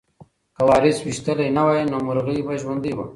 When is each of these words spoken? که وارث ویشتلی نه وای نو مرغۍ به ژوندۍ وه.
که 0.55 0.61
وارث 0.67 0.97
ویشتلی 1.07 1.47
نه 1.57 1.63
وای 1.67 1.83
نو 1.91 1.97
مرغۍ 2.07 2.39
به 2.47 2.53
ژوندۍ 2.61 2.93
وه. 2.97 3.05